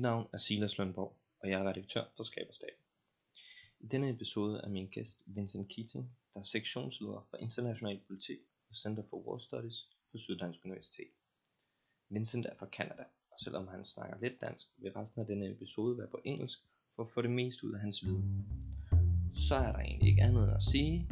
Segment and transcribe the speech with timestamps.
[0.00, 2.76] Mit navn er Silas Lønborg, og jeg er redaktør for Skaberstab.
[3.80, 8.74] I denne episode er min gæst Vincent Keating, der er sektionsleder for international politik på
[8.74, 11.12] Center for War Studies på Syddansk Universitet.
[12.08, 15.98] Vincent er fra Canada, og selvom han snakker lidt dansk, vil resten af denne episode
[15.98, 16.58] være på engelsk
[16.96, 18.46] for at få det mest ud af hans viden.
[19.34, 21.08] Så er der egentlig ikke andet at sige,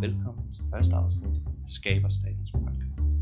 [0.00, 3.19] velkommen til første afsnit af Skaberstatens podcast.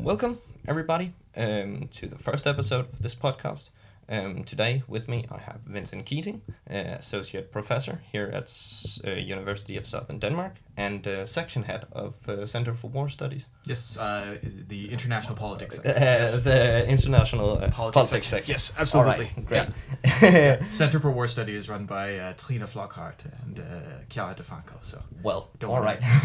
[0.00, 3.70] Welcome, everybody, um, to the first episode of this podcast.
[4.10, 9.10] Um, today, with me, I have Vincent Keating, uh, associate professor here at S- uh,
[9.10, 13.98] University of Southern Denmark and uh, section head of uh, Center for War Studies, Yes,
[13.98, 14.38] uh,
[14.68, 15.78] the international politics.
[15.78, 16.02] uh, section.
[16.02, 16.42] yes.
[16.42, 18.30] the international uh, Politics politics, section.
[18.30, 18.52] section.
[18.52, 19.30] Yes, absolutely.
[19.36, 19.68] Right, great.
[20.70, 23.62] Center for War Studies run by uh, Trine Flockhart and uh,
[24.08, 24.74] Chiara de Franco.
[24.82, 26.00] So well, Don't all right.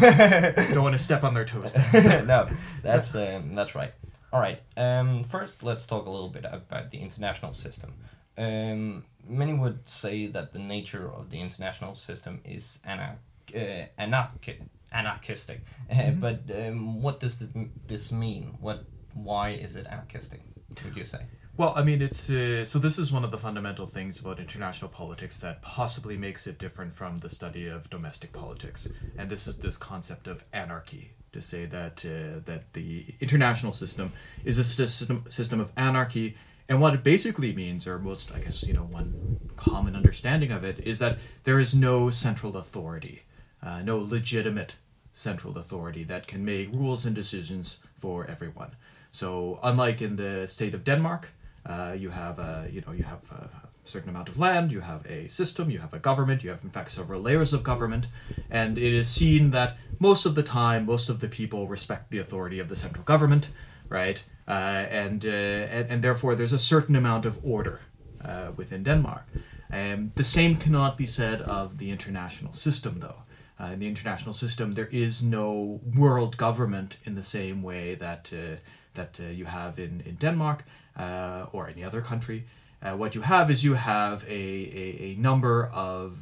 [0.72, 1.74] don't want to step on their toes.
[1.92, 2.48] No,
[2.82, 3.92] that's um, that's right.
[4.32, 4.60] All right.
[4.76, 7.94] Um, first, let's talk a little bit about the international system.
[8.36, 13.18] Um, many would say that the nature of the international system is anar-
[13.54, 14.60] uh, anarchi-
[14.92, 15.60] anarchistic.
[15.90, 16.20] Uh, Mhm.
[16.20, 18.56] but um, what does th- this mean?
[18.60, 18.84] What?
[19.14, 20.40] Why is it anarchistic?
[20.84, 21.20] Would you say?
[21.56, 22.80] Well, I mean, it's uh, so.
[22.80, 26.92] This is one of the fundamental things about international politics that possibly makes it different
[26.92, 31.12] from the study of domestic politics, and this is this concept of anarchy.
[31.30, 34.10] To say that uh, that the international system
[34.44, 36.36] is a system system of anarchy,
[36.68, 40.64] and what it basically means, or most, I guess, you know, one common understanding of
[40.64, 43.22] it is that there is no central authority,
[43.62, 44.74] uh, no legitimate
[45.12, 48.72] central authority that can make rules and decisions for everyone.
[49.12, 51.30] So, unlike in the state of Denmark,
[51.66, 53.48] uh, you have a you know you have a
[53.84, 56.70] certain amount of land, you have a system, you have a government, you have in
[56.70, 58.08] fact several layers of government,
[58.50, 62.18] and it is seen that most of the time, most of the people respect the
[62.18, 63.50] authority of the central government,
[63.88, 64.24] right?
[64.48, 67.80] Uh, and, uh, and and therefore there's a certain amount of order
[68.24, 69.26] uh, within Denmark.
[69.72, 73.22] Um, the same cannot be said of the international system, though.
[73.58, 78.32] Uh, in the international system, there is no world government in the same way that
[78.32, 78.56] uh,
[78.94, 80.64] that uh, you have in in Denmark
[80.96, 82.46] uh, or any other country.
[82.82, 86.18] Uh, what you have is you have a, a, a number of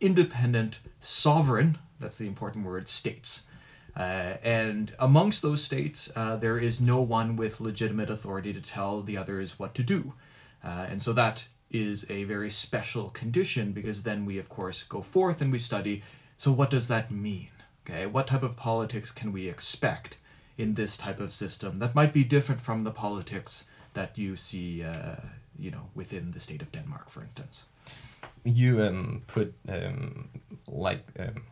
[0.00, 3.44] independent, sovereign, that's the important word, states.
[3.96, 9.00] Uh, and amongst those states, uh, there is no one with legitimate authority to tell
[9.00, 10.12] the others what to do.
[10.62, 15.00] Uh, and so that is a very special condition because then we, of course, go
[15.00, 16.02] forth and we study
[16.36, 17.48] so, what does that mean?
[17.88, 20.18] Okay, what type of politics can we expect
[20.58, 23.64] in this type of system that might be different from the politics
[23.96, 25.16] that you see, uh,
[25.58, 27.66] you know, within the state of Denmark, for instance?
[28.44, 30.28] You um, put um,
[30.68, 31.42] like um,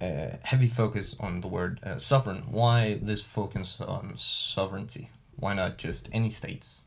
[0.00, 2.44] uh, heavy focus on the word uh, sovereign.
[2.50, 5.10] Why this focus on sovereignty?
[5.36, 6.84] Why not just any states?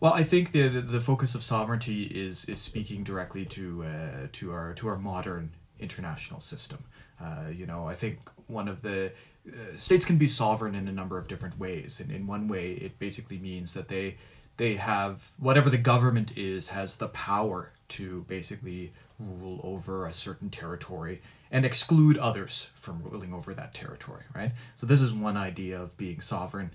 [0.00, 4.26] Well, I think the, the the focus of sovereignty is is speaking directly to uh,
[4.32, 5.50] to our to our modern
[5.80, 6.78] international system.
[7.20, 9.12] Uh, you know, I think one of the
[9.48, 12.72] Uh, states can be sovereign in a number of different ways, and in one way,
[12.72, 14.16] it basically means that they
[14.56, 20.50] they have whatever the government is has the power to basically rule over a certain
[20.50, 21.20] territory
[21.50, 24.24] and exclude others from ruling over that territory.
[24.34, 24.52] Right.
[24.76, 26.72] So this is one idea of being sovereign.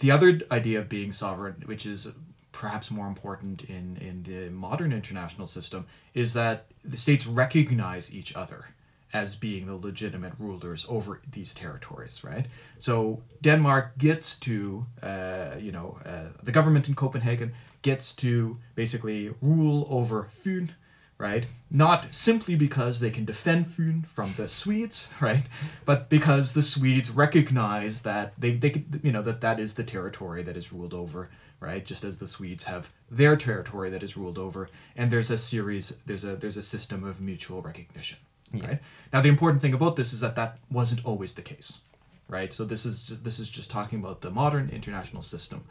[0.00, 2.08] The other idea of being sovereign, which is
[2.52, 8.34] perhaps more important in, in the modern international system, is that the states recognize each
[8.34, 8.66] other
[9.12, 12.46] as being the legitimate rulers over these territories, right?
[12.78, 17.52] So Denmark gets to, uh, you know, uh, the government in Copenhagen
[17.82, 20.70] gets to basically rule over Fyn,
[21.16, 21.44] right?
[21.70, 25.44] Not simply because they can defend Fyn from the Swedes, right?
[25.84, 29.84] But because the Swedes recognize that they, they could, you know, that that is the
[29.84, 31.84] territory that is ruled over, right?
[31.84, 35.96] Just as the Swedes have their territory that is ruled over, and there's a series,
[36.06, 38.18] there's a there's a system of mutual recognition,
[38.52, 38.80] right?
[39.12, 41.80] Now the important thing about this is that that wasn't always the case,
[42.28, 42.52] right?
[42.52, 45.64] So this is this is just talking about the modern international system.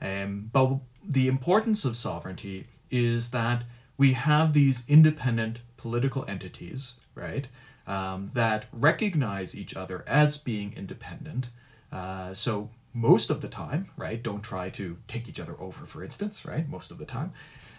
[0.00, 3.64] Um, but the importance of sovereignty is that
[3.96, 7.48] we have these independent political entities, right,
[7.86, 11.48] um, that recognize each other as being independent.
[11.90, 14.22] Uh, so most of the time, right?
[14.22, 16.68] Don't try to take each other over, for instance, right?
[16.68, 17.32] Most of the time.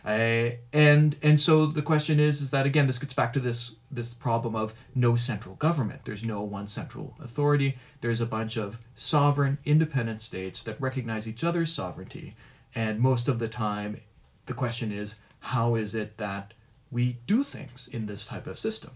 [0.05, 3.75] Uh, and and so the question is is that again this gets back to this
[3.91, 6.01] this problem of no central government.
[6.05, 7.77] There's no one central authority.
[8.01, 12.35] There's a bunch of sovereign independent states that recognize each other's sovereignty.
[12.73, 13.97] And most of the time
[14.45, 16.53] the question is how is it that
[16.91, 18.91] we do things in this type of system?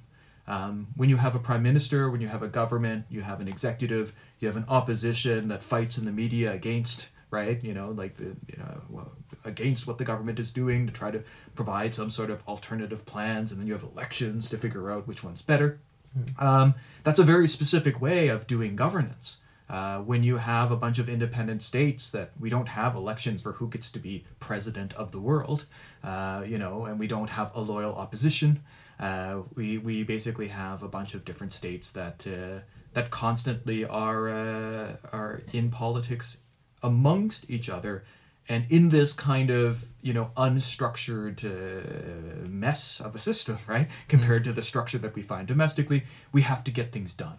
[0.46, 3.48] Um, when you have a prime minister when you have a government you have an
[3.48, 7.62] executive you have an opposition that fights in the media against right?
[7.64, 9.12] You know like the you know
[9.46, 11.24] against what the government is doing to try to
[11.56, 15.24] provide some sort of alternative plans, and then you have elections to figure out which
[15.24, 15.80] one's better.
[16.18, 16.42] Mm.
[16.42, 19.40] Um, that's a very specific way of doing governance.
[19.70, 23.54] Uh, when you have a bunch of independent states that we don't have elections for
[23.54, 25.66] who gets to be president of the world,
[26.04, 28.62] uh, you know, and we don't have a loyal opposition.
[29.00, 32.60] Uh, we we basically have a bunch of different states that uh,
[32.94, 36.38] that constantly are uh, are in politics
[36.84, 38.04] amongst each other
[38.50, 44.44] and in this kind of you know unstructured uh, mess of a system right compared
[44.44, 47.38] to the structure that we find domestically we have to get things done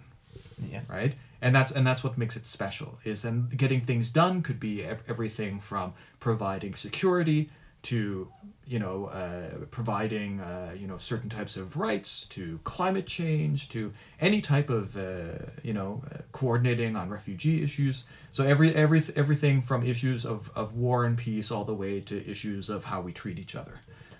[0.71, 0.81] yeah.
[0.89, 1.15] right?
[1.41, 4.83] And that's and that's what makes it special is and getting things done could be
[4.83, 7.51] ev- everything from providing security
[7.85, 8.29] to
[8.67, 13.93] you know uh, providing uh, you know certain types of rights to climate change to
[14.21, 18.05] any type of uh, you know uh, coordinating on refugee issues.
[18.31, 22.31] So every every everything from issues of, of war and peace all the way to
[22.31, 23.75] issues of how we treat each other.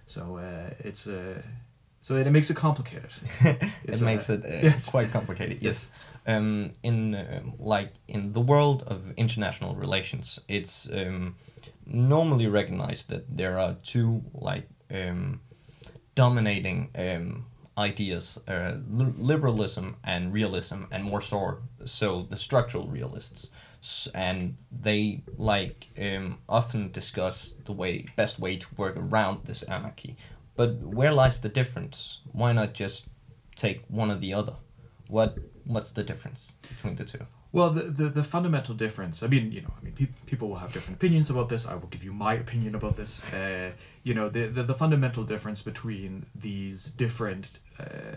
[0.07, 1.43] So uh, it's a uh,
[2.01, 3.11] so it, makes it complicated.
[3.85, 4.91] It makes it yes.
[4.91, 5.91] quite complicated yes
[6.27, 11.37] um, in um, like in the world of international relations it's um,
[11.87, 15.41] normally recognized that there are two like um,
[16.15, 23.51] dominating um, ideas uh, liberalism and realism and more so so the structural realists.
[24.15, 25.91] And they like
[26.49, 30.17] often discuss the way best way to work around this anarchy.
[30.57, 32.21] But where lies the difference?
[32.33, 33.09] Why not just
[33.57, 34.55] take one or the other?
[35.09, 39.23] What what's the difference between the two well, the, the, the fundamental difference.
[39.23, 41.65] I mean, you know, I mean, pe- people will have different opinions about this.
[41.65, 43.23] I will give you my opinion about this.
[43.33, 43.71] Uh,
[44.03, 47.47] you know, the, the the fundamental difference between these different,
[47.79, 48.17] uh,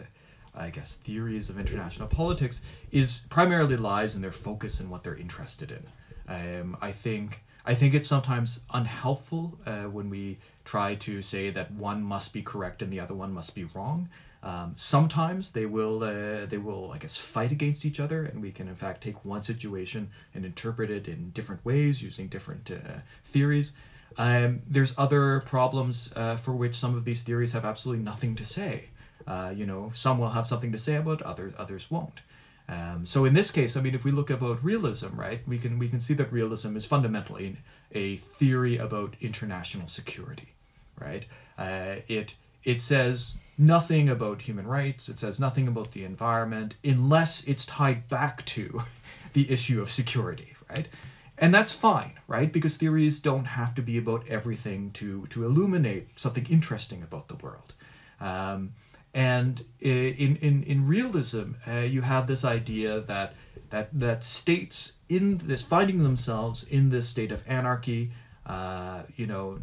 [0.55, 5.15] I guess, theories of international politics is primarily lies in their focus and what they're
[5.15, 5.83] interested in.
[6.27, 11.69] Um, I think I think it's sometimes unhelpful uh, when we try to say that
[11.69, 14.09] one must be correct and the other one must be wrong.
[14.43, 18.51] Um, sometimes they will uh, they will I guess fight against each other, and we
[18.51, 22.99] can in fact take one situation and interpret it in different ways using different uh,
[23.23, 23.73] theories.
[24.17, 28.45] Um, there's other problems uh, for which some of these theories have absolutely nothing to
[28.45, 28.89] say.
[29.25, 32.21] Uh, you know, some will have something to say about others, others won't.
[32.69, 35.79] Um, so in this case, I mean, if we look about realism, right, we can
[35.79, 37.57] we can see that realism is fundamentally
[37.91, 40.53] a theory about international security,
[40.99, 41.25] right?
[41.57, 42.35] Uh, it
[42.67, 48.09] it says nothing about human rights, it says nothing about the environment, unless it's tied
[48.09, 48.83] back to
[49.33, 50.89] the issue of security, right?
[51.37, 52.51] And that's fine, right?
[52.51, 57.35] Because theories don't have to be about everything to, to illuminate something interesting about the
[57.35, 57.73] world.
[58.19, 58.73] Um,
[59.13, 63.33] and in, in, in realism, uh, you have this idea that,
[63.69, 68.11] that, that states in this, finding themselves in this state of anarchy,
[68.45, 69.57] uh, you know,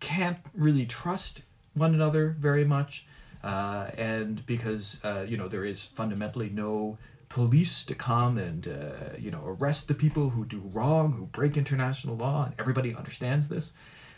[0.00, 1.42] can't really trust
[1.76, 3.06] one another very much,
[3.44, 9.16] uh, and because uh, you know there is fundamentally no police to come and uh,
[9.18, 13.48] you know arrest the people who do wrong, who break international law, and everybody understands
[13.48, 13.72] this.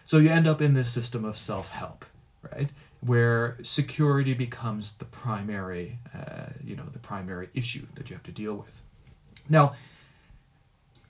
[0.05, 2.05] So you end up in this system of self-help,
[2.41, 2.71] right?
[3.01, 8.33] Where security becomes the primary, uh, you know, the primary issue that you have to
[8.33, 8.81] deal with.
[9.51, 9.75] Now,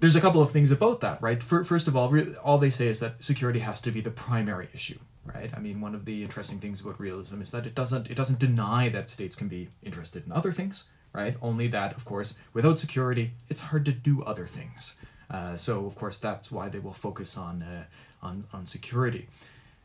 [0.00, 1.40] there's a couple of things about that, right?
[1.40, 2.12] First of all,
[2.43, 4.99] all they say is that security has to be the primary issue
[5.35, 5.50] right?
[5.54, 8.38] I mean, one of the interesting things about realism is that it doesn't it doesn't
[8.38, 11.37] deny that states can be interested in other things, right?
[11.42, 14.97] Only that, of course, without security, it's hard to do other things.
[15.30, 17.85] Uh, so, of course, that's why they will focus on uh,
[18.23, 19.28] on on security.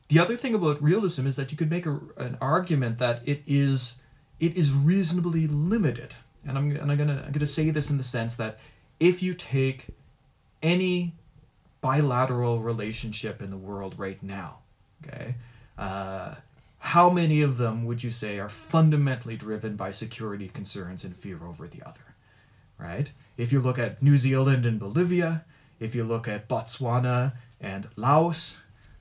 [0.10, 3.44] The other thing about realism is that you could make a, an argument that it
[3.46, 4.00] is
[4.40, 6.16] it is reasonably limited,
[6.48, 8.60] and I'm and I'm gonna I'm gonna say this in the sense that
[9.00, 9.88] if you take
[10.62, 11.14] any
[11.82, 14.60] bilateral relationship in the world right now
[15.04, 15.36] Okay.
[15.78, 16.36] Uh,
[16.80, 21.40] how many of them would you say are fundamentally driven by security concerns and fear
[21.46, 22.16] over the other?
[22.78, 23.12] Right?
[23.38, 25.46] If you look at New Zealand and Bolivia,
[25.80, 28.58] if you look at Botswana and Laos,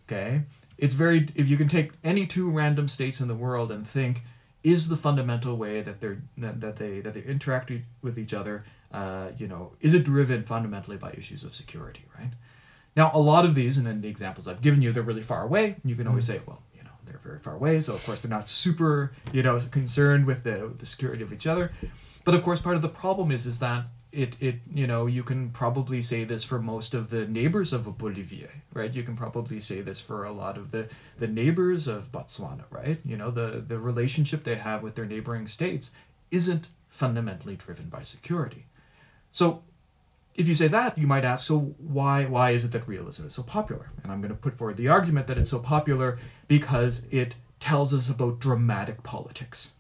[0.07, 0.43] okay,
[0.79, 4.23] it's very if you can take any two random states in the world and think
[4.63, 9.31] is the fundamental way that they're that, they that they interact with each other uh,
[9.39, 12.31] you know, is it driven fundamentally by issues of security, right?
[12.95, 15.43] Now, a lot of these, and in the examples I've given you, they're really far
[15.43, 15.77] away.
[15.85, 16.35] You can always mm.
[16.35, 19.43] say, well, you know, they're very far away, so of course they're not super, you
[19.43, 21.73] know, concerned with the, the security of each other.
[22.25, 25.23] But of course, part of the problem is is that it, it you know you
[25.23, 28.93] can probably say this for most of the neighbors of Bolivia, right?
[28.93, 33.01] You can probably say this for a lot of the the neighbors of Botswana, right?
[33.05, 35.93] You know the the relationship they have with their neighboring states
[36.31, 38.67] isn't fundamentally driven by security.
[39.31, 39.63] So
[40.35, 43.35] if you say that, you might ask, so why why is it that realism is
[43.35, 43.91] so popular?
[44.03, 47.93] And I'm going to put forward the argument that it's so popular because it tells
[47.93, 49.73] us about dramatic politics.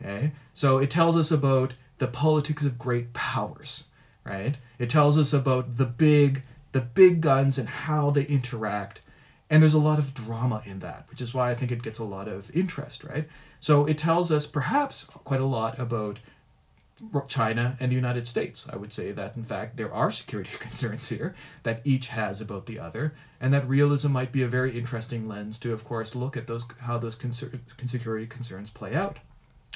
[0.00, 3.84] Okay, so it tells us about the politics of great powers,
[4.24, 4.56] right?
[4.78, 6.42] It tells us about the big
[6.72, 9.02] the big guns and how they interact.
[9.48, 11.98] And there's a lot of drama in that, which is why I think it gets
[11.98, 13.28] a lot of interest, right?
[13.60, 16.18] So it tells us perhaps quite a lot about
[17.28, 18.68] China and the United States.
[18.72, 22.66] I would say that, in fact, there are security concerns here that each has about
[22.66, 26.36] the other, and that realism might be a very interesting lens to, of course, look
[26.36, 27.18] at those how those
[27.84, 29.18] security concerns play out.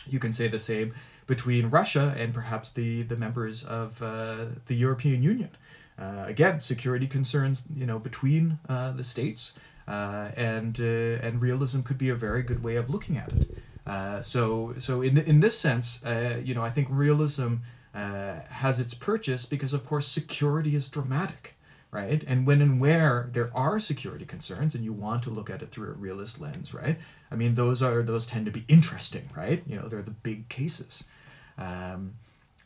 [0.06, 0.94] You can say the same
[1.26, 5.50] between Russia and perhaps the the members of uh, the European Union.
[5.98, 11.80] Uh, again, security concerns, you know, between uh, the states, uh, and uh, and realism
[11.80, 13.55] could be a very good way of looking at it.
[13.86, 16.04] Uh, so so in in this sense,
[16.44, 17.56] you know, I think realism
[17.94, 21.56] has its purchase because, of course, security is dramatic
[21.96, 22.24] right?
[22.26, 25.70] And when and where there are security concerns and you want to look at it
[25.70, 26.98] through a realist lens, right?
[27.30, 29.62] I mean, those are those tend to be interesting, right?
[29.66, 31.04] You know, they're the big cases.
[31.56, 32.14] Um,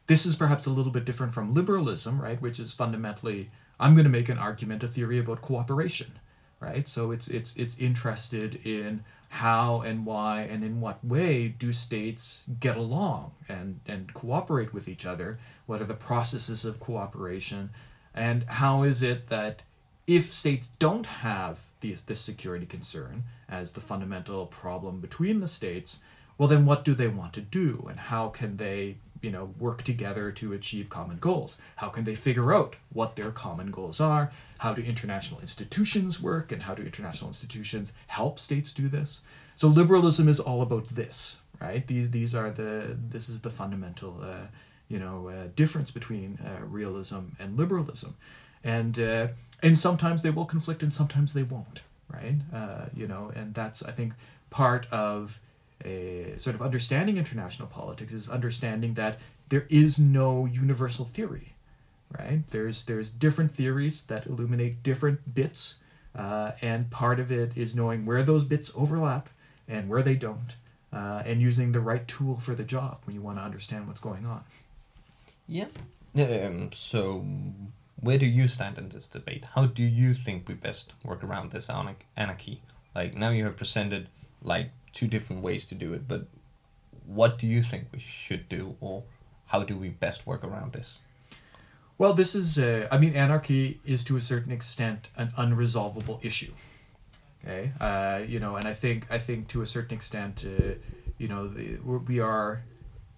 [0.06, 2.40] this is perhaps a little bit different from liberalism, right?
[2.42, 6.18] Which is fundamentally, I'm going to make an argument, a theory about cooperation,
[6.58, 6.88] right?
[6.88, 12.44] So it's it's it's interested in how and why and in what way do states
[12.58, 15.38] get along and and cooperate with each other?
[15.66, 17.70] What are the processes of cooperation?
[18.12, 19.62] And how is it that
[20.06, 26.02] if states don't have this, this security concern as the fundamental problem between the states,
[26.36, 29.82] well then what do they want to do and how can they you know work
[29.82, 34.32] together to achieve common goals how can they figure out what their common goals are
[34.62, 39.22] how do international institutions work and how do international institutions help states do this?
[39.56, 41.86] So liberalism is all about this right?
[41.86, 44.46] These these are the this is the fundamental uh,
[44.88, 48.16] you know uh, difference between uh, realism and liberalism.
[48.64, 49.28] And uh,
[49.62, 52.36] and sometimes they will conflict and sometimes they won't right?
[52.52, 54.12] Uh, you know and that's i think
[54.50, 55.38] part of
[55.84, 61.54] a sort of understanding international politics is understanding that there is no universal theory,
[62.18, 62.42] right?
[62.50, 65.78] There's there's different theories that illuminate different bits,
[66.14, 69.28] uh, and part of it is knowing where those bits overlap
[69.68, 70.54] and where they don't,
[70.92, 74.00] uh, and using the right tool for the job when you want to understand what's
[74.00, 74.42] going on.
[75.46, 75.66] Yeah.
[76.16, 77.24] Um, so,
[78.00, 79.44] where do you stand in this debate?
[79.54, 81.70] How do you think we best work around this
[82.16, 82.62] anarchy?
[82.94, 84.08] Like now you have presented
[84.42, 86.26] like two different ways to do it, but
[87.06, 89.04] what do you think we should do, or
[89.46, 91.00] how do we best work around this?
[92.00, 96.52] Well, this is, uh, I mean, anarchy is to a certain extent an unresolvable issue.
[97.44, 100.76] Okay, uh, you know, and I think I think to a certain extent, uh,
[101.18, 102.62] you know, the, we are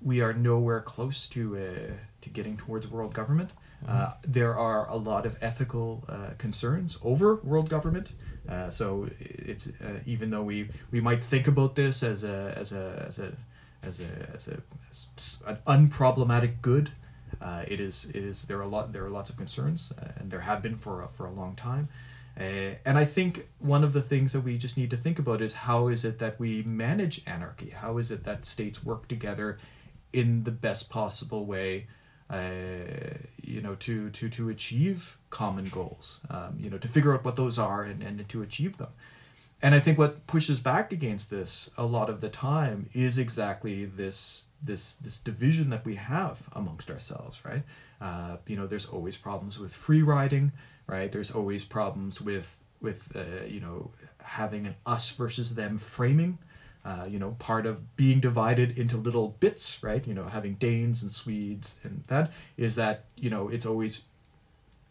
[0.00, 3.50] we are nowhere close to uh, to getting towards world government.
[3.84, 3.96] Mm-hmm.
[3.96, 8.10] Uh, there are a lot of ethical uh, concerns over world government.
[8.48, 12.72] Uh, so it's uh, even though we we might think about this as a as
[12.72, 13.32] a as a
[13.84, 14.60] as a as, a,
[14.90, 16.90] as an unproblematic good,
[17.42, 20.08] uh, it is it is there are a lot there are lots of concerns uh,
[20.16, 21.88] and there have been for a, for a long time.
[22.38, 25.42] Uh, and I think one of the things that we just need to think about
[25.42, 27.70] is how is it that we manage anarchy?
[27.70, 29.58] How is it that states work together
[30.14, 31.88] in the best possible way
[32.32, 37.24] uh, you know, to to to achieve common goals, um, you know, to figure out
[37.24, 38.88] what those are and, and to achieve them.
[39.62, 43.84] And I think what pushes back against this a lot of the time is exactly
[43.84, 47.62] this this this division that we have amongst ourselves, right?
[48.00, 50.52] Uh, you know, there's always problems with free riding,
[50.86, 51.10] right?
[51.12, 56.38] There's always problems with with uh, you know having an us versus them framing
[56.84, 60.04] uh, you know, part of being divided into little bits, right?
[60.06, 64.02] You know, having Danes and Swedes and that is that, you know, it's always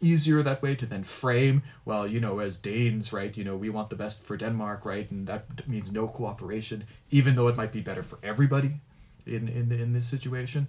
[0.02, 3.70] easier that way to then frame, well, you know, as Danes, right, you know, we
[3.70, 5.10] want the best for Denmark, right?
[5.12, 8.82] And that means no cooperation, even though it might be better for everybody
[9.26, 10.68] in, in, in this situation.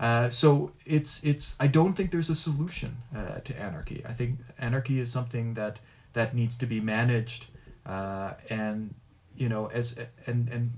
[0.00, 4.02] Uh, so it's it's I don't think there's a solution uh, to anarchy.
[4.08, 5.78] I think anarchy is something that
[6.14, 7.46] that needs to be managed,
[7.84, 8.94] uh, and
[9.36, 10.72] you know, as and and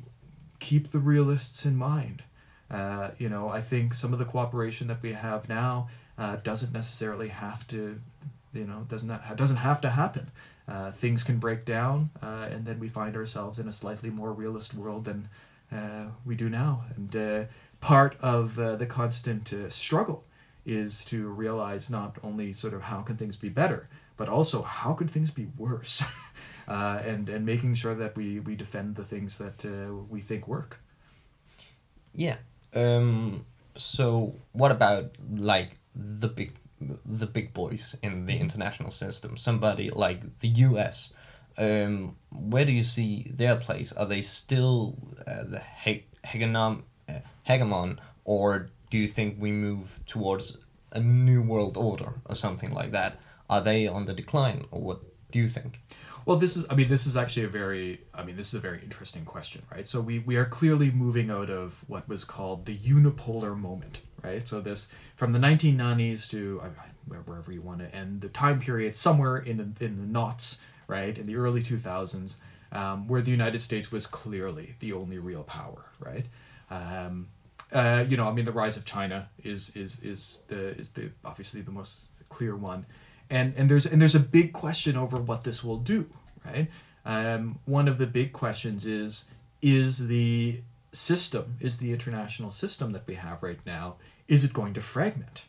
[0.59, 2.25] keep the realists in mind.
[2.68, 5.88] Uh, you know, I think some of the cooperation that we have now
[6.23, 8.00] uh, doesn't necessarily have to,
[8.55, 10.31] you know, doesn't ha- doesn't have to happen.
[10.69, 14.33] Uh, things can break down, uh, and then we find ourselves in a slightly more
[14.33, 15.29] realist world than
[15.73, 16.85] uh, we do now.
[16.95, 17.45] And uh,
[17.81, 20.25] part of uh, the constant struggle
[20.64, 24.93] is to realize not only sort of how can things be better, but also how
[24.95, 26.05] could things be worse,
[26.69, 29.64] and and making sure that we we defend the things that
[30.09, 30.79] we think work.
[32.14, 32.37] Yeah.
[32.75, 36.56] Um, so what about like the big
[37.06, 39.37] the big boys in the international system?
[39.37, 41.14] Somebody like the U.S.
[41.58, 43.92] Um, where do you see their place?
[43.92, 50.00] Are they still uh, the he- hegemon, uh, hegemon, or do you think we move
[50.06, 50.58] towards
[50.92, 53.18] a new world order or something like that?
[53.49, 55.80] Are they on the decline, or what do you think?
[56.25, 58.61] Well, this is, I mean, this is actually a very, I mean, this is a
[58.61, 59.88] very interesting question, right?
[59.88, 64.46] So we, we are clearly moving out of what was called the unipolar moment, right?
[64.46, 64.88] So this,
[65.23, 66.61] from the 1990s to
[67.07, 71.17] wherever you want to end the time period, somewhere in the, in the knots, right?
[71.17, 72.38] In the early 2000s,
[72.73, 76.26] um, where the United States was clearly the only real power, right?
[76.73, 77.29] Um,
[77.71, 81.12] uh, you know, I mean, the rise of China is is is the is the
[81.25, 82.85] obviously the most clear one,
[83.31, 86.11] and and there's and there's a big question over what this will do,
[86.45, 86.69] right?
[87.07, 89.26] Um, one of the big questions is
[89.62, 90.62] is the
[90.93, 93.97] system is the international system that we have right now
[94.29, 95.45] is it going to fragment?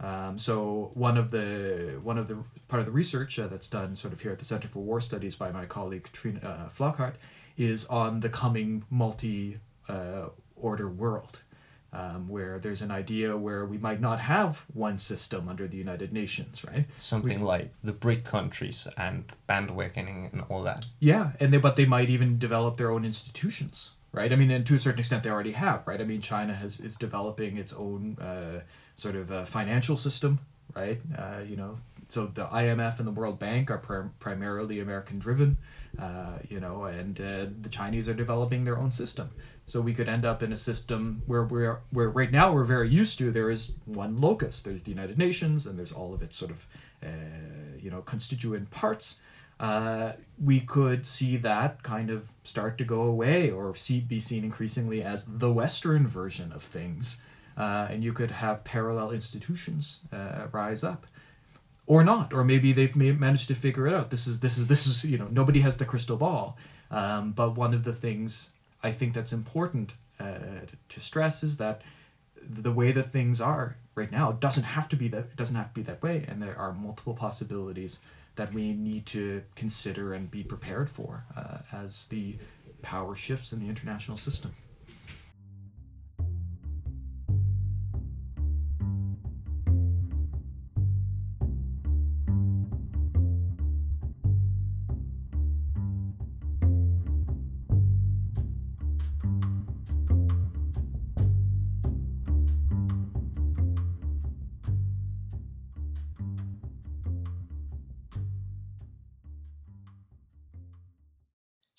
[0.00, 2.38] Um, so one of the one of the
[2.68, 5.00] part of the research uh, that's done sort of here at the Center for War
[5.00, 7.14] Studies by my colleague Katrina uh, Flockhart
[7.56, 10.26] is on the coming multi uh,
[10.56, 11.38] order world
[11.92, 16.12] um, where there's an idea where we might not have one system under the United
[16.12, 16.86] Nations, right?
[16.96, 20.86] Something we, like the BRIC countries and bandwagoning and all that.
[21.00, 24.32] Yeah, and they, but they might even develop their own institutions, right?
[24.32, 26.00] I mean, and to a certain extent, they already have, right?
[26.00, 28.60] I mean, China has is developing its own uh,
[28.94, 30.40] sort of uh, financial system,
[30.74, 31.00] right?
[31.16, 35.56] Uh, you know, so the IMF and the World Bank are prim- primarily American driven,
[35.98, 39.30] uh, you know, and uh, the Chinese are developing their own system.
[39.64, 42.90] So we could end up in a system where we're where right now we're very
[42.90, 44.60] used to there is one locus.
[44.60, 46.66] There's the United Nations and there's all of its sort of
[47.02, 47.06] uh,
[47.80, 49.20] you know constituent parts.
[49.60, 50.12] Uh,
[50.42, 55.02] we could see that kind of start to go away or see be seen increasingly
[55.02, 57.20] as the Western version of things,
[57.56, 61.06] uh, and you could have parallel institutions uh, rise up.
[61.86, 64.10] Or not or maybe they've managed to figure it out.
[64.10, 66.56] This is this is this is you know nobody has the crystal ball.
[66.90, 68.50] Um, but one of the things
[68.82, 71.82] I think that's important uh, to stress is that
[72.40, 75.68] the way that things are right now doesn't have to be that it doesn't have
[75.68, 78.00] to be that way, and there are multiple possibilities
[78.36, 82.36] that we need to consider and be prepared for uh, as the
[82.80, 84.54] power shifts in the international system.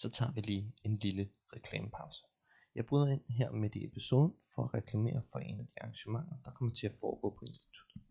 [0.04, 2.24] Så tager vi lige en lille reklamepause.
[2.76, 6.36] Jeg bryder ind her midt i episoden for at reklamere for en af de arrangementer,
[6.46, 8.02] der kommer til at foregå på instituttet.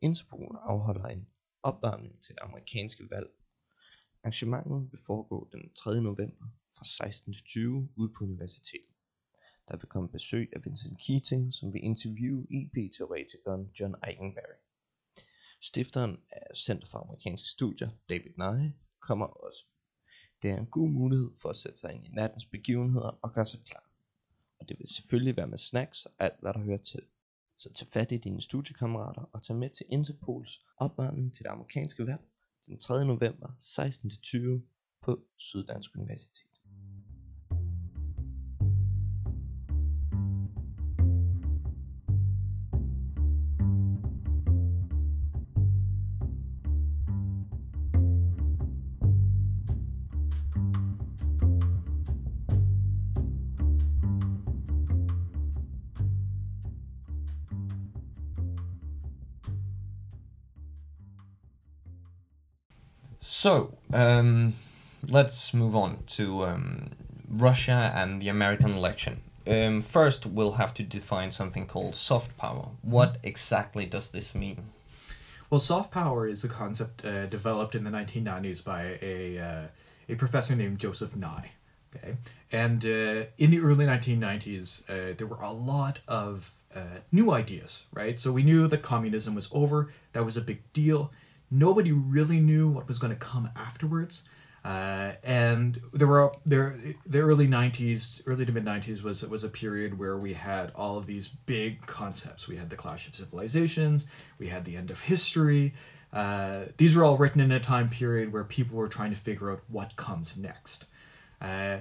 [0.00, 1.28] Interpol afholder en
[1.62, 3.30] opvarmning til det amerikanske valg.
[4.22, 6.00] Arrangementet vil foregå den 3.
[6.00, 8.94] november fra 16 til 20 ude på universitetet.
[9.68, 14.58] Der vil komme besøg af Vincent Keating, som vil interviewe e IP-teoretikeren John Eikenberry.
[15.60, 19.64] Stifteren af Center for Amerikanske Studier, David Nye, kommer også.
[20.46, 23.46] Det er en god mulighed for at sætte sig ind i nattens begivenheder og gøre
[23.46, 23.90] sig klar.
[24.60, 27.02] Og det vil selvfølgelig være med snacks og alt hvad der hører til.
[27.58, 32.06] Så tag fat i dine studiekammerater og tag med til Interpols opvarmning til det amerikanske
[32.06, 32.20] valg
[32.66, 33.04] den 3.
[33.04, 34.60] november 16-20
[35.02, 36.55] på Syddansk Universitet.
[63.28, 64.54] So, um,
[65.08, 66.90] let's move on to um,
[67.28, 69.20] Russia and the American election.
[69.48, 72.68] Um, first, we'll have to define something called soft power.
[72.82, 74.66] What exactly does this mean?
[75.50, 79.62] Well, soft power is a concept uh, developed in the 1990s by a, uh,
[80.08, 81.50] a professor named Joseph Nye.
[81.96, 82.16] Okay,
[82.52, 87.86] and uh, in the early 1990s, uh, there were a lot of uh, new ideas,
[87.92, 88.20] right?
[88.20, 89.92] So we knew that communism was over.
[90.12, 91.10] That was a big deal.
[91.50, 94.24] Nobody really knew what was going to come afterwards.
[94.66, 99.48] Uh, and there were there the early 90s early to mid 90s was was a
[99.48, 102.48] period where we had all of these big concepts.
[102.48, 104.06] We had the clash of civilizations
[104.40, 105.72] we had the end of history.
[106.12, 109.52] Uh, these were all written in a time period where people were trying to figure
[109.52, 110.86] out what comes next.
[111.40, 111.78] Uh,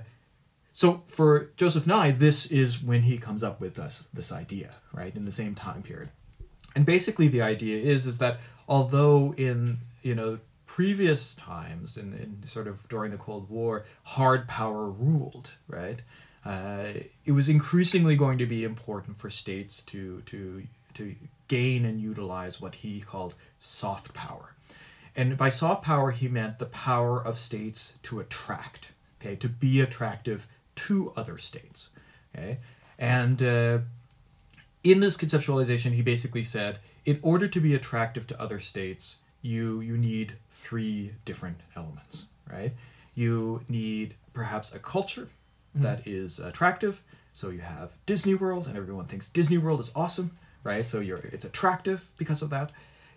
[0.71, 5.15] so for joseph nye this is when he comes up with us this idea right
[5.15, 6.12] in the same time period.
[6.75, 12.47] And basically the idea is is that although in you know previous times, in, in
[12.47, 16.01] sort of during the Cold War, hard power ruled, right?
[16.43, 16.93] Uh,
[17.25, 20.63] it was increasingly going to be important for states to to
[20.95, 21.15] to
[21.47, 24.56] gain and utilize what he called soft power.
[25.15, 29.80] And by soft power, he meant the power of states to attract, okay, to be
[29.82, 31.89] attractive to other states,
[32.36, 32.58] okay.
[32.97, 33.80] And uh,
[34.84, 39.79] in this conceptualization, he basically said, in order to be attractive to other states, you
[39.81, 42.73] you need three different elements, right?
[43.13, 45.83] You need perhaps a culture mm-hmm.
[45.83, 47.01] that is attractive.
[47.33, 50.87] So you have Disney World, and everyone thinks Disney World is awesome, right?
[50.87, 52.71] So you're it's attractive because of that.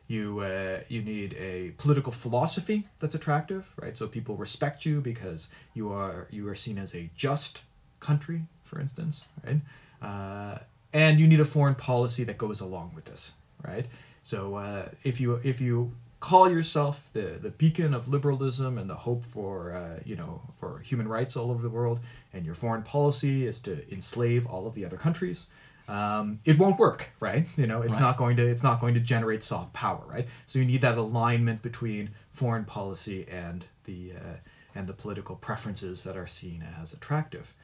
[0.06, 3.96] You uh, you need a political philosophy that's attractive, right?
[3.96, 7.62] So people respect you because you are you are seen as a just
[8.00, 9.60] country, for instance, right?
[10.00, 10.58] Uh,
[10.92, 13.32] and you need a foreign policy that goes along with this,
[13.66, 13.86] right?
[14.22, 18.94] So uh, if you if you call yourself the, the beacon of liberalism and the
[18.94, 22.00] hope for uh, you know for human rights all over the world,
[22.32, 25.46] and your foreign policy is to enslave all of the other countries,
[25.88, 27.46] um, it won't work, right?
[27.56, 28.00] You know, it's right.
[28.00, 30.26] not going to it's not going to generate soft power, right?
[30.46, 34.36] So you need that alignment between foreign policy and the uh,
[34.74, 37.54] and the political preferences that are seen as attractive.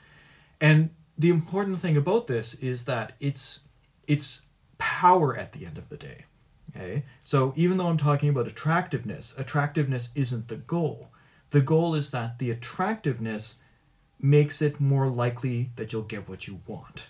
[0.60, 3.60] And the important thing about this is that it's
[4.06, 4.46] it's
[5.04, 6.24] power at the end of the day
[6.74, 7.04] Okay?
[7.22, 11.08] So even though I'm talking about attractiveness, attractiveness isn't the goal.
[11.50, 13.56] The goal is that the attractiveness
[14.20, 17.08] makes it more likely that you'll get what you want.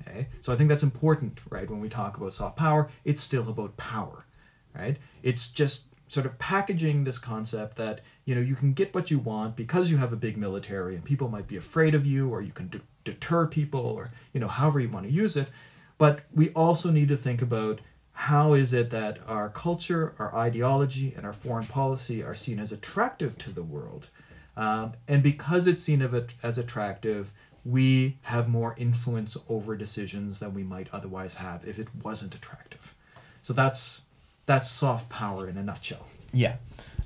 [0.00, 0.28] Okay?
[0.40, 1.68] So I think that's important, right?
[1.68, 4.26] When we talk about soft power, it's still about power,
[4.74, 4.98] right?
[5.22, 9.18] It's just sort of packaging this concept that you know you can get what you
[9.18, 12.42] want because you have a big military and people might be afraid of you or
[12.42, 15.48] you can de- deter people or you know however you want to use it
[15.98, 17.80] but we also need to think about
[18.12, 22.72] how is it that our culture, our ideology, and our foreign policy are seen as
[22.72, 24.08] attractive to the world?
[24.56, 26.08] Um, and because it's seen
[26.42, 27.32] as attractive,
[27.64, 32.94] we have more influence over decisions than we might otherwise have if it wasn't attractive.
[33.42, 34.02] So that's
[34.46, 36.06] that's soft power in a nutshell.
[36.32, 36.56] Yeah.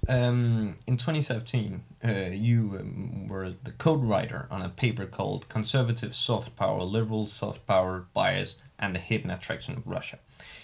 [0.08, 6.14] Um, in 2017, uh, you um, were the code writer on a paper called Conservative
[6.14, 10.18] Soft Power, Liberal Soft Power Bias, and the Hidden Attraction of Russia.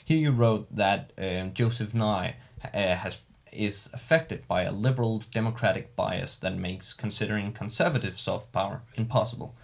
[0.05, 3.19] Here you wrote that um, Joseph Nye uh, has
[3.55, 9.55] is affected by a liberal democratic bias that makes considering conservative soft power impossible.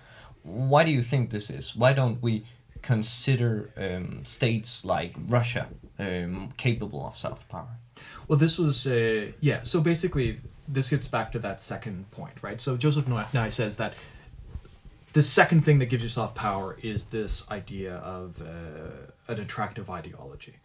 [0.43, 1.75] Why do you think this is?
[1.77, 2.45] Why don't we
[2.83, 5.67] consider um, states like Russia
[5.99, 7.79] um, capable of soft power?
[8.29, 9.63] Well, this was uh, yeah.
[9.63, 12.61] So basically, this gets back to that second point, right?
[12.61, 13.95] So Joseph Nye says that
[15.13, 20.57] the second thing that gives yourself power is this idea of uh, an attractive ideology.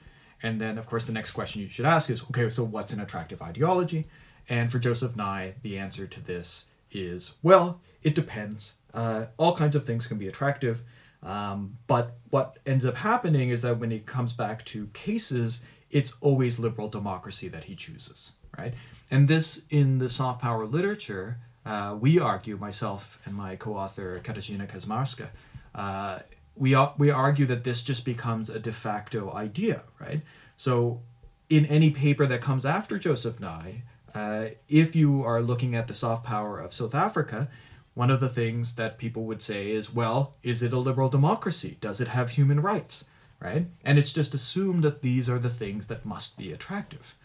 [0.43, 2.99] And then, of course, the next question you should ask is okay, so what's an
[2.99, 4.05] attractive ideology?
[4.47, 8.75] And for Joseph Nye, the answer to this is well, it depends.
[8.93, 10.83] Uh, all kinds of things can be attractive.
[11.23, 16.13] Um, but what ends up happening is that when he comes back to cases, it's
[16.21, 18.73] always liberal democracy that he chooses, right?
[19.09, 24.67] And this, in the soft power literature, uh, we argue, myself and my co-author Katarzyna
[24.67, 25.29] Kaczmarska,
[25.73, 26.19] uh,
[26.55, 30.21] we we argue that this just becomes a de facto idea, right?
[30.55, 31.01] So,
[31.49, 35.93] in any paper that comes after Joseph Nye, uh, if you are looking at the
[35.93, 37.49] soft power of South Africa,
[37.93, 41.77] one of the things that people would say is, well, is it a liberal democracy?
[41.81, 43.09] Does it have human rights?
[43.39, 43.67] Right?
[43.83, 47.15] And it's just assumed that these are the things that must be attractive.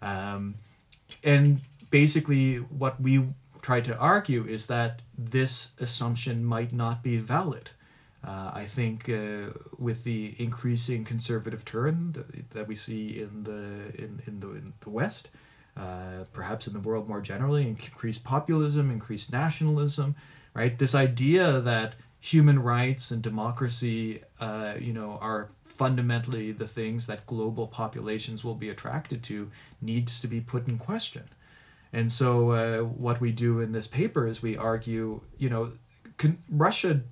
[0.00, 0.54] Um,
[1.22, 3.24] and basically, what we
[3.62, 7.70] try to argue is that this assumption might not be valid.
[8.26, 13.94] Uh, I think uh, with the increasing conservative turn that, that we see in the
[13.96, 15.28] in, in the in the West,
[15.76, 20.16] uh, perhaps in the world more generally, increased populism, increased nationalism,
[20.52, 20.78] right?
[20.78, 27.24] This idea that human rights and democracy, uh, you know, are fundamentally the things that
[27.26, 29.48] global populations will be attracted to
[29.80, 31.28] needs to be put in question.
[31.92, 35.72] And so, uh, what we do in this paper is we argue, you know,
[36.50, 37.02] Russia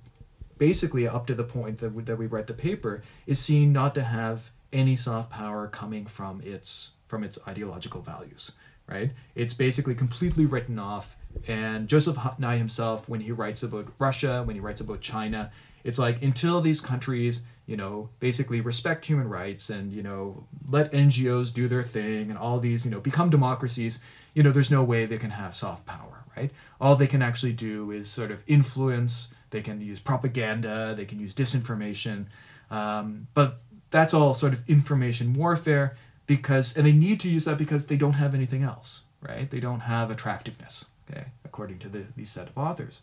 [0.57, 3.95] basically up to the point that we, that we write the paper, is seen not
[3.95, 8.51] to have any soft power coming from its from its ideological values.
[8.87, 9.11] Right?
[9.35, 11.17] It's basically completely written off.
[11.45, 15.51] And Joseph Nye himself, when he writes about Russia, when he writes about China,
[15.83, 20.91] it's like until these countries you know, basically respect human rights and, you know, let
[20.93, 23.99] NGOs do their thing and all these, you know, become democracies,
[24.33, 26.49] you know, there's no way they can have soft power, right?
[26.79, 31.19] All they can actually do is sort of influence, they can use propaganda, they can
[31.19, 32.27] use disinformation.
[32.71, 37.57] Um, but that's all sort of information warfare because, and they need to use that
[37.57, 39.51] because they don't have anything else, right?
[39.51, 43.01] They don't have attractiveness, okay, according to the, these set of authors.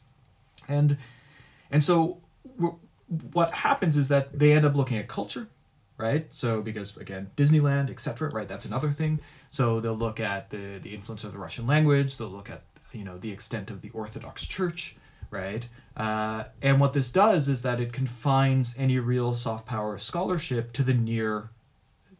[0.69, 0.97] And,
[1.71, 2.23] and so
[3.33, 5.49] what happens is that they end up looking at culture,
[5.99, 6.27] right?
[6.31, 8.49] So because again, Disneyland, etc., right?
[8.49, 9.21] That's another thing.
[9.51, 12.17] So they'll look at the the influence of the Russian language.
[12.17, 14.97] They'll look at you know the extent of the Orthodox Church,
[15.31, 15.69] right?
[15.97, 20.83] Uh, and what this does is that it confines any real soft power scholarship to
[20.83, 21.51] the near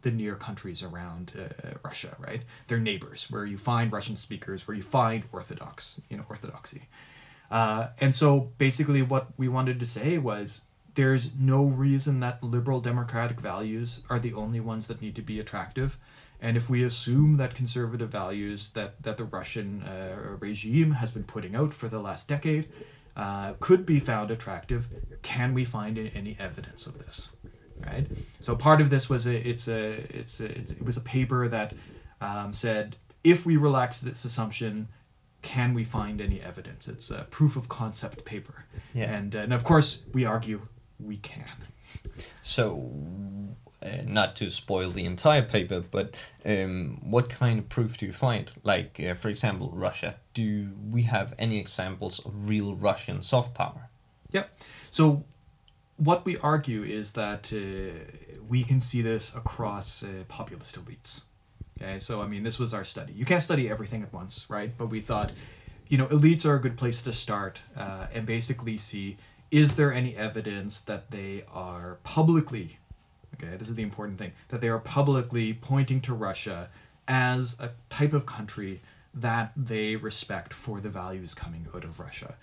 [0.05, 2.43] the near countries around uh, Russia, right?
[2.67, 6.83] Their neighbors, where you find Russian speakers, where you find Orthodox, you know, Orthodoxy.
[7.49, 12.81] Uh, and so basically, what we wanted to say was there's no reason that liberal
[12.81, 15.97] democratic values are the only ones that need to be attractive.
[16.41, 21.23] And if we assume that conservative values that, that the Russian uh, regime has been
[21.23, 22.69] putting out for the last decade
[23.15, 24.87] uh, could be found attractive,
[25.21, 27.31] can we find any evidence of this?
[27.85, 28.07] Right.
[28.41, 31.47] So part of this was a it's a it's, a, it's it was a paper
[31.49, 31.73] that
[32.21, 34.87] um, said if we relax this assumption,
[35.41, 36.87] can we find any evidence?
[36.87, 38.65] It's a proof of concept paper.
[38.93, 39.11] Yeah.
[39.11, 40.61] And, uh, and of course, we argue
[40.99, 41.45] we can.
[42.41, 42.91] So,
[43.81, 48.13] uh, not to spoil the entire paper, but um, what kind of proof do you
[48.13, 48.49] find?
[48.63, 50.15] Like, uh, for example, Russia.
[50.33, 53.89] Do we have any examples of real Russian soft power?
[54.31, 54.45] Yeah.
[54.91, 55.23] So,
[55.97, 61.21] what we argue is that uh, we can see this across uh, populist elites.
[61.81, 63.13] Okay, so I mean, this was our study.
[63.13, 64.71] You can't study everything at once, right?
[64.77, 65.31] But we thought,
[65.87, 69.17] you know, elites are a good place to start uh, and basically see
[69.55, 72.77] is there any evidence that they are publicly
[73.33, 76.69] okay this is the important thing that they are publicly pointing to russia
[77.07, 78.81] as a type of country
[79.13, 82.35] that they respect for the values coming out of russia?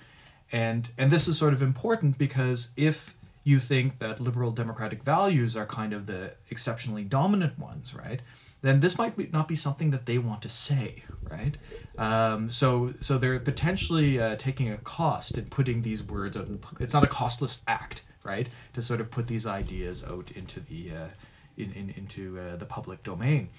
[0.51, 5.57] And and this is sort of important because if you think that liberal democratic values
[5.57, 8.20] are kind of the exceptionally dominant ones right
[8.62, 11.57] then this might be, not be something that they want to say, right?
[11.98, 16.46] Um, so so they're potentially uh, taking a cost in putting these words out.
[16.46, 18.48] In, It's not a costless act, right?
[18.75, 21.09] To sort of put these ideas out into the uh,
[21.57, 23.51] in, in, into uh, the public domain.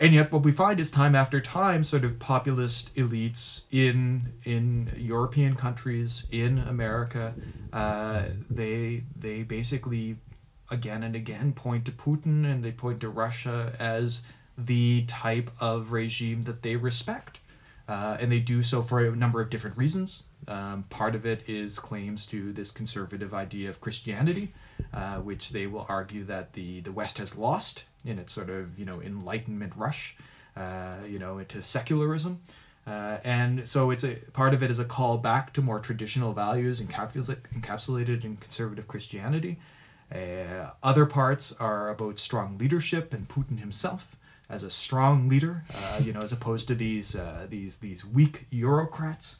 [0.00, 4.92] And yet, what we find is time after time, sort of populist elites in in
[4.96, 7.34] European countries, in America,
[7.72, 10.16] uh, they they basically
[10.70, 14.22] again and again point to Putin and they point to Russia as
[14.56, 17.40] the type of regime that they respect.
[17.86, 20.24] Uh, and they do so for a number of different reasons.
[20.48, 24.54] Um, part of it is claims to this conservative idea of Christianity,
[24.92, 28.78] uh, which they will argue that the, the West has lost in its sort of
[28.78, 30.16] you know Enlightenment rush,
[30.56, 32.40] uh, you know, into secularism.
[32.86, 36.32] Uh, and so it's a part of it is a call back to more traditional
[36.34, 39.58] values encapsulated in conservative Christianity.
[40.12, 44.16] Uh, other parts are about strong leadership and Putin himself
[44.48, 48.46] as a strong leader, uh, you know, as opposed to these uh, these these weak
[48.52, 49.36] Eurocrats.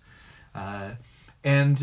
[0.54, 0.92] Uh,
[1.44, 1.82] and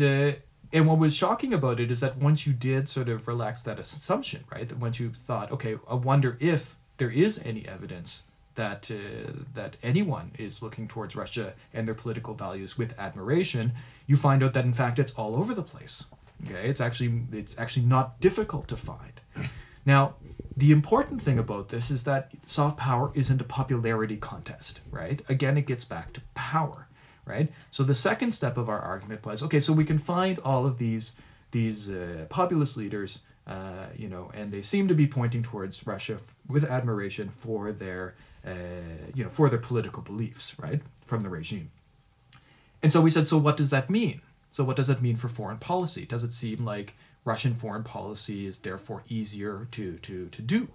[0.72, 3.78] and what was shocking about it is that once you did sort of relax that
[3.78, 8.90] assumption, right, that once you thought, okay, I wonder if there is any evidence that
[8.90, 13.72] uh, that anyone is looking towards Russia and their political values with admiration,
[14.06, 16.04] you find out that in fact it's all over the place.
[16.44, 19.20] Okay, it's actually it's actually not difficult to find.
[19.84, 20.14] Now,
[20.56, 25.20] the important thing about this is that soft power isn't a popularity contest, right?
[25.28, 26.88] Again, it gets back to power,
[27.24, 27.50] right?
[27.70, 30.78] So the second step of our argument was okay, so we can find all of
[30.78, 31.14] these
[31.50, 36.14] these uh, populist leaders, uh, you know, and they seem to be pointing towards Russia
[36.14, 38.14] f- with admiration for their
[38.46, 38.52] uh,
[39.14, 41.70] you know for their political beliefs, right, from the regime.
[42.82, 44.22] And so we said, so what does that mean?
[44.52, 46.04] So, what does that mean for foreign policy?
[46.06, 50.68] Does it seem like Russian foreign policy is therefore easier to, to, to do?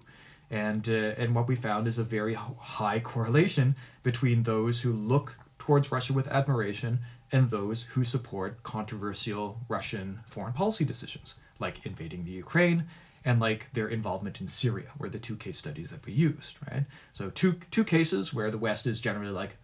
[0.50, 5.36] And, uh, and what we found is a very high correlation between those who look
[5.58, 12.24] towards Russia with admiration and those who support controversial Russian foreign policy decisions, like invading
[12.24, 12.86] the Ukraine
[13.24, 16.84] and like their involvement in Syria, were the two case studies that we used, right?
[17.12, 19.56] So two two cases where the West is generally like,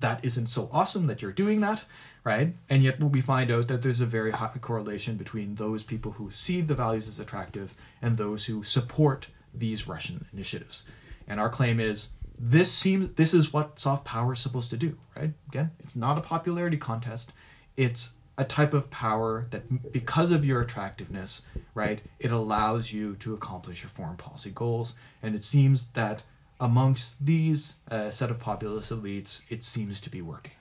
[0.00, 1.84] that isn't so awesome that you're doing that,
[2.26, 2.54] right?
[2.68, 6.32] And yet we find out that there's a very high correlation between those people who
[6.32, 10.88] see the values as attractive and those who support these Russian initiatives.
[11.28, 14.98] And our claim is this seems this is what soft power is supposed to do,
[15.16, 15.32] right?
[15.48, 17.32] Again, it's not a popularity contest.
[17.76, 21.42] It's a type of power that because of your attractiveness,
[21.74, 24.94] right, it allows you to accomplish your foreign policy goals.
[25.22, 26.24] And it seems that
[26.58, 30.54] amongst these uh, set of populist elites, it seems to be working.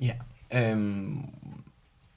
[0.00, 0.16] Yeah.
[0.50, 1.64] Um,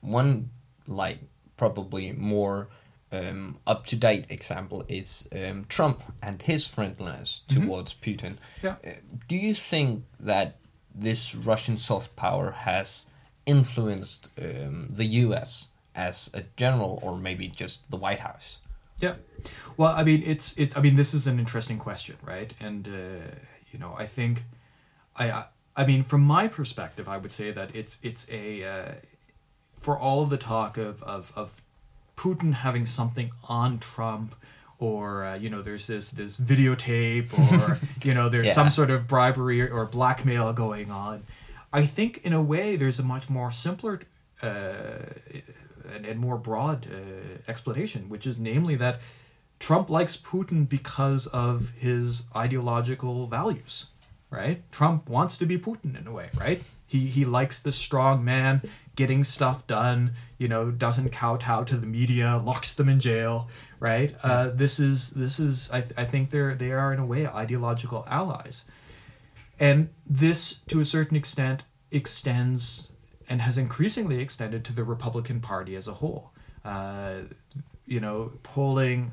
[0.02, 0.50] one
[0.88, 1.20] like
[1.58, 2.70] probably more
[3.12, 7.66] um, up to date example is um, Trump and his friendliness Mhm.
[7.66, 8.38] towards Putin.
[8.64, 8.76] Yeah.
[8.86, 8.92] Uh,
[9.28, 10.58] do you think that
[10.96, 13.06] this Russian soft power has
[13.46, 15.70] influenced um, the U.S.
[15.96, 18.60] as a general, or maybe just the White House?
[19.00, 19.16] Yeah.
[19.78, 20.78] Well, I mean, it's it's.
[20.78, 22.54] I mean, this is an interesting question, right?
[22.60, 23.36] And uh,
[23.72, 24.44] you know, I think,
[25.16, 25.46] I, I
[25.82, 28.92] I mean, from my perspective, I would say that it's it's a uh,
[29.78, 31.62] for all of the talk of of of
[32.16, 34.36] Putin having something on Trump.
[34.80, 38.54] Or uh, you know, there's this this videotape, or you know, there's Yeah.
[38.54, 41.24] some sort of bribery or blackmail going on.
[41.72, 44.02] I think, in a way, there's a much more simpler
[44.42, 44.48] uh,
[45.94, 46.98] and, and more broad uh,
[47.48, 49.00] explanation, which is namely that
[49.60, 53.86] Trump likes Putin because of his ideological values,
[54.32, 54.64] right?
[54.72, 56.64] Trump wants to be Putin in a way, right?
[56.88, 58.62] He he likes the strong man
[58.96, 63.48] getting stuff done, you know, doesn't kowtow to the media, locks them in jail,
[63.80, 64.16] right?
[64.24, 67.28] Uh, this is this is I, th- I think they're they are in a way
[67.28, 68.66] ideological allies,
[69.60, 72.92] and this to a certain extent extends
[73.30, 76.32] and has increasingly extended to the Republican Party as a whole.
[76.64, 77.22] Uh,
[77.86, 79.12] you know, polling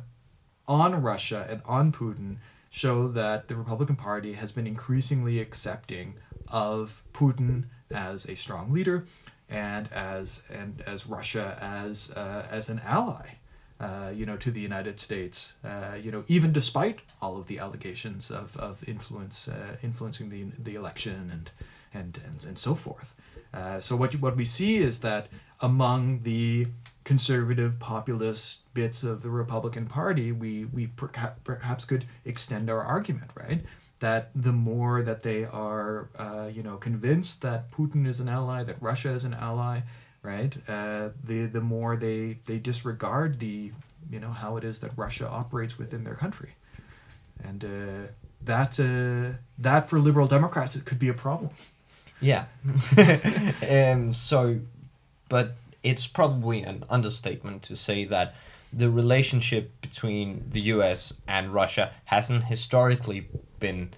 [0.66, 2.36] on Russia and on Putin
[2.70, 6.14] show that the Republican Party has been increasingly accepting
[6.48, 9.06] of Putin as a strong leader
[9.48, 13.36] and as and as Russia as uh, as an ally.
[13.80, 17.60] Uh, you know, to the United States, uh, you know, even despite all of the
[17.60, 21.52] allegations of, of influence, uh, influencing the, the election and,
[21.94, 23.14] and, and, and so forth.
[23.54, 25.28] Uh, so what, you, what we see is that
[25.60, 26.66] among the
[27.04, 33.28] conservative populist bits of the Republican Party, we, we perca- perhaps could extend our argument,
[33.34, 33.60] right?
[33.98, 38.62] That the more that they are, uh, you know, convinced that Putin is an ally,
[38.62, 39.80] that Russia is an ally,
[40.22, 40.56] right?
[40.68, 43.72] Uh, the the more they they disregard the,
[44.08, 46.52] you know, how it is that Russia operates within their country,
[47.42, 48.06] and uh,
[48.44, 51.50] that uh, that for liberal Democrats it could be a problem.
[52.20, 52.44] Yeah.
[53.68, 54.60] um, so,
[55.28, 58.34] but it's probably an understatement to say that
[58.72, 63.28] the relationship between the US and Russia hasn't historically
[63.60, 63.90] been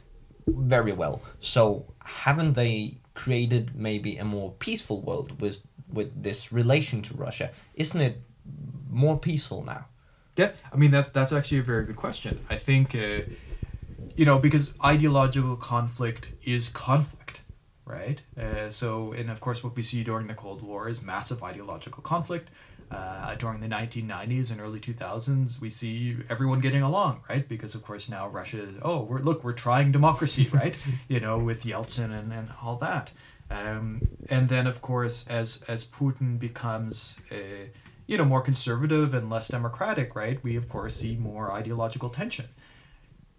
[0.46, 1.22] very well.
[1.40, 7.50] So, haven't they created maybe a more peaceful world with with this relation to Russia?
[7.74, 8.22] Isn't it
[8.88, 9.86] more peaceful now?
[10.36, 12.40] Yeah, I mean that's that's actually a very good question.
[12.48, 13.22] I think, uh,
[14.16, 17.42] you know, because ideological conflict is conflict,
[17.84, 18.22] right?
[18.38, 22.02] Uh, so, and of course, what we see during the Cold War is massive ideological
[22.02, 22.50] conflict.
[22.90, 27.48] Uh, during the 1990s and early 2000s, we see everyone getting along, right?
[27.48, 30.76] Because of course now Russia is, oh, we're look, we're trying democracy, right?
[31.08, 33.12] you know, with Yeltsin and, and all that.
[33.48, 37.68] Um, and then of course, as as Putin becomes, uh,
[38.06, 40.42] you know, more conservative and less democratic, right?
[40.42, 42.48] We of course see more ideological tension.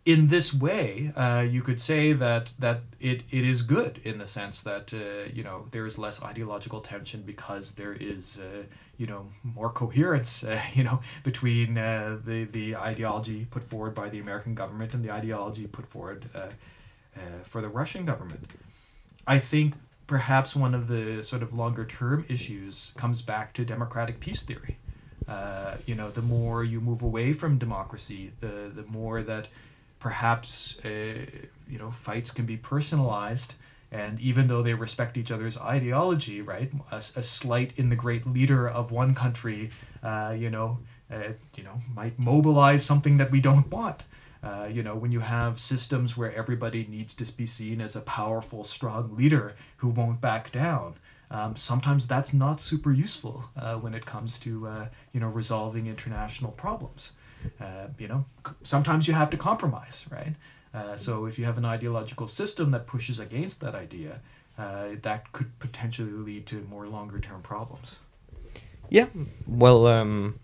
[0.03, 4.25] In this way, uh, you could say that that it, it is good in the
[4.25, 8.63] sense that uh, you know there is less ideological tension because there is uh,
[8.97, 14.09] you know more coherence uh, you know between uh, the the ideology put forward by
[14.09, 16.49] the American government and the ideology put forward uh,
[17.43, 18.47] for the Russian government.
[19.27, 19.75] I think
[20.07, 24.77] perhaps one of the sort of longer term issues comes back to democratic peace theory.
[25.85, 29.47] You know, the more you move away from democracy, the the more that
[30.01, 31.25] perhaps uh,
[31.69, 33.53] you know fights can be personalized
[33.93, 38.25] and even though they respect each other's ideology right a, a slight in the great
[38.27, 39.69] leader of one country
[40.03, 40.79] uh, you know
[41.11, 44.05] uh, you know might mobilize something that we don't want.
[44.43, 48.01] Uh, you know when you have systems where everybody needs to be seen as a
[48.01, 50.95] powerful strong leader who won't back down
[51.29, 55.85] um, sometimes that's not super useful uh, when it comes to uh, you know resolving
[55.85, 57.11] international problems
[57.59, 58.25] uh, you know,
[58.63, 60.35] sometimes you have to compromise, right?
[60.73, 64.19] Uh, so if you have an ideological system that pushes against that idea,
[64.57, 67.99] uh, that could potentially lead to more longer term problems.
[68.89, 69.07] Yeah,
[69.47, 70.39] well, um,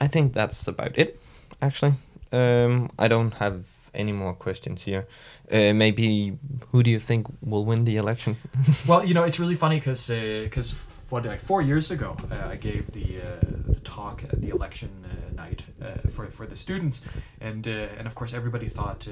[0.00, 1.20] I think that's about it.
[1.60, 1.94] Actually,
[2.32, 5.06] um, I don't have any more questions here.
[5.50, 6.38] Uh, maybe
[6.70, 8.36] who do you think will win the election?
[8.86, 10.72] well, you know, it's really funny because because
[11.10, 14.90] what like four years ago, uh, I gave the uh, the talk at the election
[15.04, 17.02] uh, night uh, for for the students,
[17.40, 19.08] and uh, and of course everybody thought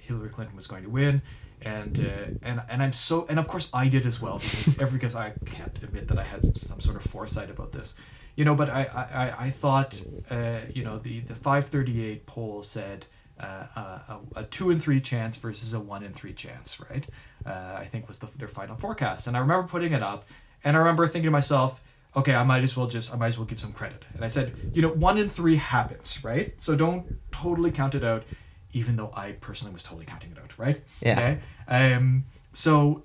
[0.00, 1.22] Hillary Clinton was going to win,
[1.62, 4.98] and uh, and and I'm so and of course I did as well because every
[4.98, 7.94] because I can't admit that I had some sort of foresight about this,
[8.34, 8.54] you know.
[8.54, 13.06] But I I, I thought uh, you know the the 538 poll said.
[13.40, 17.06] Uh, a, a two and three chance versus a one in three chance, right?
[17.46, 20.24] I think was the, their final forecast, and I remember putting it up,
[20.64, 21.80] and I remember thinking to myself,
[22.18, 24.04] okay, I might as well just I might as well give some credit.
[24.14, 26.54] And I said, you know, one in three happens, right?
[26.60, 28.24] So don't totally count it out,
[28.72, 30.82] even though I personally was totally counting it out, right?
[31.00, 31.12] Yeah.
[31.12, 31.38] Okay.
[31.68, 32.24] Um.
[32.52, 33.02] So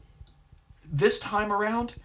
[0.92, 1.96] this time around,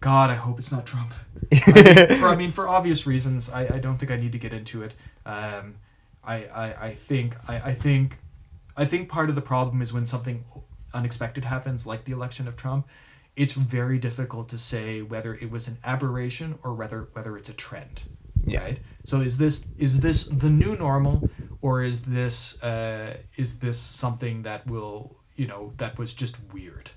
[0.00, 1.12] God, I hope it's not Trump.
[1.52, 4.38] I mean, for I mean, for obvious reasons, I, I don't think I need to
[4.38, 4.94] get into it.
[5.24, 5.76] Um,
[6.24, 8.18] I, I, I think I, I think
[8.76, 10.44] I think part of the problem is when something
[10.94, 12.86] unexpected happens, like the election of Trump,
[13.36, 17.54] it's very difficult to say whether it was an aberration or whether whether it's a
[17.54, 18.02] trend.
[18.44, 18.60] Yeah.
[18.64, 18.78] Right.
[19.04, 21.28] So is this is this the new normal,
[21.60, 26.90] or is this uh, is this something that will you know that was just weird?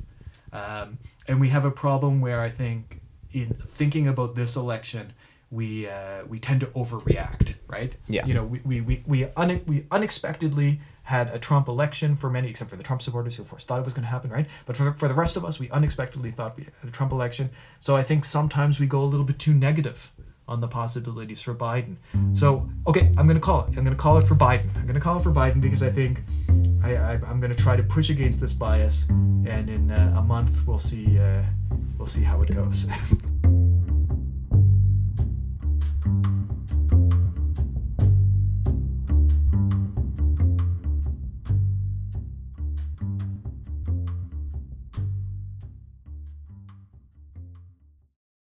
[0.52, 5.14] Um, and we have a problem where I think in thinking about this election,
[5.52, 7.94] we uh, we tend to overreact, right?
[8.08, 8.26] Yeah.
[8.26, 12.50] You know, we we we we, une- we unexpectedly had a Trump election for many,
[12.50, 14.48] except for the Trump supporters who of course thought it was going to happen, right?
[14.66, 17.50] But for for the rest of us, we unexpectedly thought we had a Trump election.
[17.80, 20.12] So I think sometimes we go a little bit too negative
[20.48, 21.98] on the possibilities for Biden.
[22.34, 23.78] So okay, I'm going to call it.
[23.78, 24.76] I'm going to call it for Biden.
[24.76, 26.24] I'm going to call it for Biden because I think
[26.84, 26.96] I,
[27.28, 30.80] I'm going to try to push against this bias, and in uh, a month we'll
[30.80, 31.44] see uh,
[31.98, 32.88] we'll see how it goes.